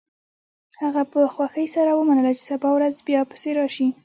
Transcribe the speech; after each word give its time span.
هغه 0.81 1.03
په 1.11 1.19
خوښۍ 1.33 1.67
سره 1.75 1.91
ومنله 1.93 2.31
چې 2.37 2.43
سبا 2.49 2.69
ورځ 2.73 2.95
بیا 3.07 3.21
پسې 3.29 3.49
راشي 3.57 3.87